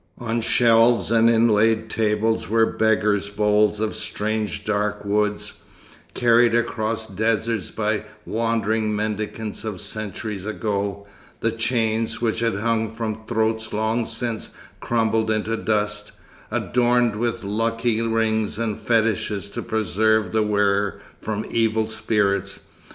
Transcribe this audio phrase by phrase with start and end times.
[0.17, 5.53] On shelves and inlaid tables were beggars' bowls of strange dark woods,
[6.15, 11.05] carried across deserts by wandering mendicants of centuries ago,
[11.41, 16.13] the chains, which had hung from throats long since crumbled into dust,
[16.49, 22.61] adorned with lucky rings and fetishes to preserve the wearer from evil spirits.